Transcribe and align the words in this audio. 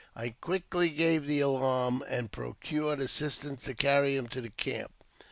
I 0.15 0.29
quickly 0.31 0.89
gave 0.89 1.27
the 1.27 1.41
alarm, 1.41 2.03
and 2.07 2.31
procured 2.31 2.99
assistance 2.99 3.61
to 3.65 3.75
carry 3.75 4.15
him 4.17 4.27
to 4.29 4.41
the 4.41 4.49
camp. 4.49 4.91